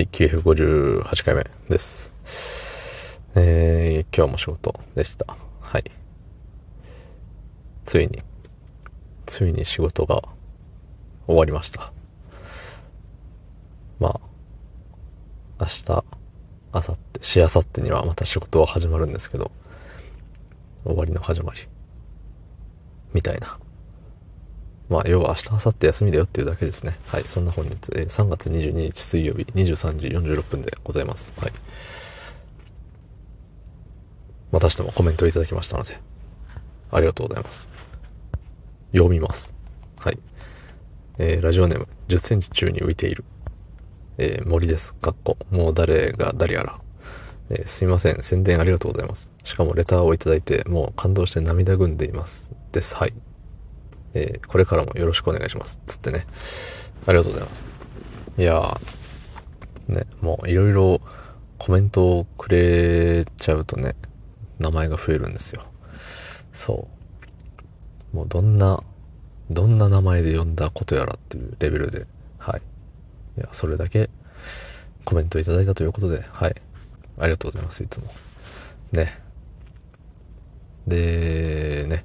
[0.00, 3.20] い、958回目です。
[3.34, 5.36] えー、今日も仕事でした。
[5.60, 5.84] はい。
[7.84, 8.22] ついに、
[9.26, 10.22] ついに仕事が
[11.26, 11.92] 終わりました。
[13.98, 14.20] まあ、
[15.60, 16.04] 明日、明
[16.72, 19.50] 後日、しあさってにはまた仕事は始まるんですけど、
[20.84, 21.60] 終わりの始まり。
[23.12, 23.59] みたいな。
[24.90, 26.98] まあ、要は明日、明後日休みだよっていうだけですね。
[27.06, 27.22] はい。
[27.24, 31.32] そんな本日、えー3月22日水曜日23時46分でございます。
[31.40, 31.52] はい。
[34.50, 35.96] またしてもコメントいただきましたので、
[36.90, 37.68] ありがとうございます。
[38.92, 39.54] 読みます。
[39.96, 40.18] はい。
[41.18, 43.24] えーラジオネーム、10センチ宙に浮いている。
[44.18, 44.92] えー森です。
[44.94, 45.38] かっこ。
[45.52, 46.80] もう誰が誰やら。
[47.50, 48.20] えーすいません。
[48.24, 49.32] 宣伝ありがとうございます。
[49.44, 52.50] しかもレターをいただいて、もう感動して涙ぐんでいます。
[52.72, 52.96] です。
[52.96, 53.14] はい。
[54.14, 55.80] えーこれからもよろしくお願いします。
[55.86, 56.26] つってね。
[57.06, 57.64] ありがとうございます。
[58.38, 61.00] いやー、ね、もういろいろ
[61.58, 63.94] コメントをくれちゃうとね、
[64.58, 65.62] 名前が増えるんですよ。
[66.52, 66.88] そ
[68.12, 68.16] う。
[68.16, 68.82] もうどんな、
[69.50, 72.06] どんな名前で呼んだことやらっていうレベルで、
[72.38, 72.62] はい。
[73.38, 74.10] いや、それだけ
[75.04, 76.54] コメントいただいたということで、はい。
[77.18, 78.06] ありがとうございます、いつも。
[78.92, 79.20] ね。
[80.86, 82.04] で、ね。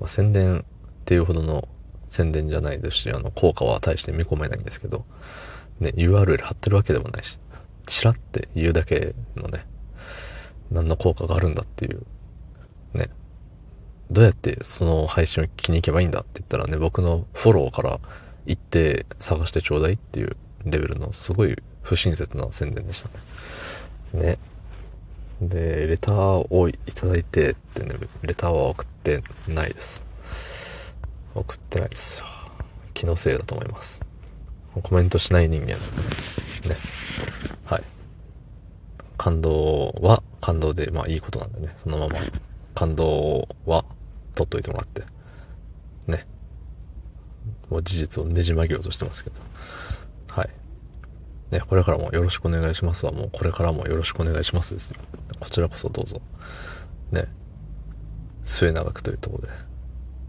[0.00, 0.64] まあ、宣伝
[1.04, 1.68] っていうほどの
[2.08, 5.04] 宣伝じゃないですし、あの、効果は大して見込めないんですけど、
[5.80, 7.38] ね、URL 貼ってるわけでもないし、
[7.86, 9.66] チラって言うだけのね、
[10.70, 12.02] 何の効果があるんだっていう、
[12.94, 13.10] ね、
[14.10, 18.00] どうやってその配信を聞きに行けばいいんだって言ったらね、僕のフォローから
[18.46, 24.24] 行って探してちょうだいっていうレベルのすごい不親切な宣伝でしたね。
[24.24, 24.38] ね。
[25.42, 26.14] で、レター
[26.54, 30.04] をいただいてってね、レターは送ってないです。
[31.34, 32.26] 送ってないですよ。
[32.94, 34.00] 気のせいだと思います。
[34.82, 35.68] コメントしない人間。
[35.68, 35.76] ね。
[37.64, 37.82] はい。
[39.16, 41.74] 感動は感動で、まあいいことなんでね。
[41.76, 42.16] そのまま
[42.74, 43.84] 感動は
[44.34, 45.02] 取っといてもらって。
[46.06, 46.26] ね。
[47.70, 49.40] もう事実をねじ曲げようとしてますけど。
[50.28, 50.50] はい。
[51.50, 55.00] ね、これからもよろしくお願いしますは、もうこれからもよろしくお願いしますですよ。
[55.38, 56.20] こちらこそどうぞ。
[57.12, 57.26] ね。
[58.44, 59.52] 末永くというところで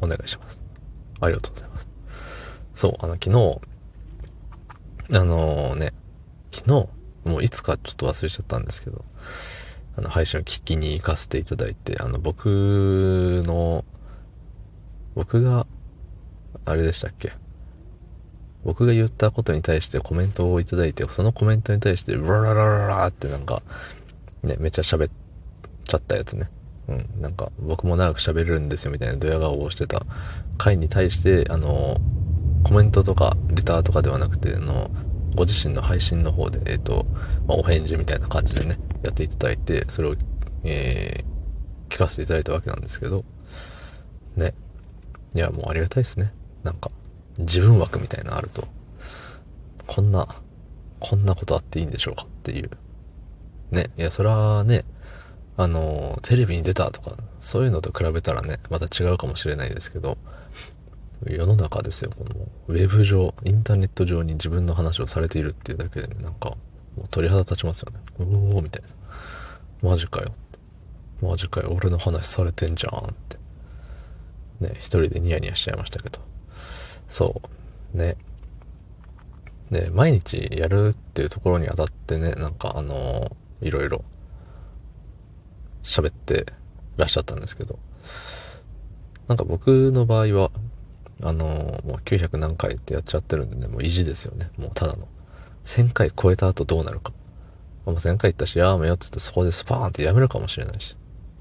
[0.00, 0.63] お願いします。
[1.24, 1.88] ありがとうございます。
[2.74, 3.60] そう、あの、昨日、
[5.12, 5.92] あのね、
[6.52, 6.88] 昨日、
[7.28, 9.04] もういつかちょっと忘れちゃったんですけど、
[9.96, 13.84] あの、配信を聞きに行かせていただいて、あの、僕の、
[15.14, 15.66] 僕が、
[16.64, 17.32] あれでしたっけ？
[18.64, 23.62] 僕が言ったことに対してコメントをいただいて、そのコメントに対して、ブラララララってなんか、
[24.42, 25.10] ね、めっちゃ喋っ
[25.84, 26.48] ちゃったやつね。
[26.88, 30.04] うん、なんか、僕も長く喋れるんですよみたいなドヤ顔をしてた
[30.58, 32.00] 回に対して、あの、
[32.64, 34.90] コメントとか、レターとかではなくて、あの、
[35.34, 37.06] ご自身の配信の方で、えっ、と、
[37.46, 40.16] まあ、お返事みたいな感じでね、やっていただいて、それを、
[40.62, 43.24] えー、聞かせていただいたわけなんですけど、
[44.36, 44.54] ね。
[45.34, 46.32] いや、もうありがたいですね。
[46.62, 46.90] なんか、
[47.38, 48.68] 自分枠みたいなのあると、
[49.86, 50.28] こんな、
[51.00, 52.70] こんなことあっていいんでしょうかっていう。
[53.70, 53.90] ね。
[53.98, 54.84] いや、それはね、
[55.56, 60.18] あの、テレビに出たとか、そういうのと比べたらね、また違うかもしれないですけど、
[61.26, 66.50] 世の中ですよ、この、ウェブ上、インターネット上に自分の話をされているっていうだけでね、なんか、
[66.96, 68.00] もう鳥肌立ちますよね。
[68.18, 69.90] うおー、みたいな。
[69.90, 70.34] マジかよ。
[71.22, 73.36] マジかよ、俺の話されてんじゃんって。
[74.60, 76.18] ね、一人でニヤニヤしちゃいましたけど。
[77.08, 77.40] そ
[77.94, 77.96] う。
[77.96, 78.16] ね。
[79.70, 84.04] で、毎日やるっていうところにあたってね、なんかあのいろいろ
[85.84, 86.46] 喋って
[86.96, 87.78] らっしゃったんですけど、
[89.28, 90.50] なんか僕の場合は、
[91.22, 94.50] あのもう900何回ってやっちゃってるんでね、もう意地ですよね。
[94.56, 95.08] もうただの。
[95.64, 97.12] 1000回超えた後どうなるか。
[97.86, 100.96] もう1000回行ったし、やめよって言ってそこでスパーンってやめるかもしれないし。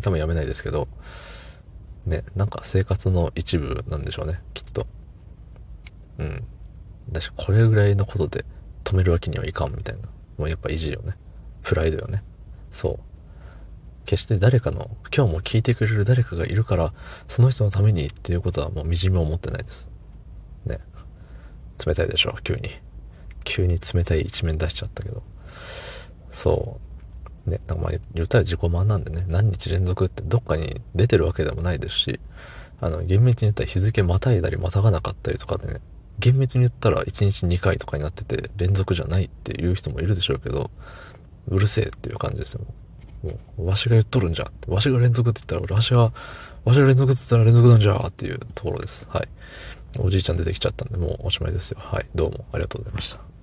[0.00, 0.88] 多分やめないですけど、
[2.04, 4.86] ね、なんか生活の一部なんでしょうね、きっと。
[6.18, 6.44] うん。
[7.10, 8.44] だし、これぐらいのことで
[8.84, 10.08] 止めるわけにはいかんみたいな。
[10.38, 11.16] もうやっぱ意地よね。
[11.62, 12.22] プライドよね。
[12.72, 12.98] そう。
[14.06, 16.94] 決して誰かの、今日も聞いてくれる誰かがいるから、
[17.28, 19.90] その人のためにっていうことはもうみじめ思ってないです。
[20.64, 20.80] ね。
[21.84, 22.70] 冷たいでしょ、急に。
[23.44, 25.22] 急に冷たい一面出しちゃったけど。
[26.32, 26.78] そ
[27.46, 27.50] う。
[27.50, 32.20] ね、なんかまあ言ったら自己満なんでね、何日連続ってどっかに出てるわけでもないですし、
[32.80, 35.80] あの、厳密に言ったら日付またいだりまたがなかったりとかでね、
[36.18, 40.70] 厳密に言ったら1日2回とかになってて連続じゃないっていう人もいるでしょうけど、
[41.48, 42.60] うるせえっていう感じですよ。
[43.22, 44.50] もう、わしが言っとるんじゃ。
[44.68, 46.12] わしが連続って言ったら、わしは、
[46.64, 49.06] わしが連続って言ったら連続なんじゃっていうところです。
[49.10, 49.28] はい。
[49.98, 51.78] おじいちゃん出てきちゃったんで、もうおしまいですよ。
[51.80, 52.06] はい。
[52.14, 53.35] どうもありがとうございました。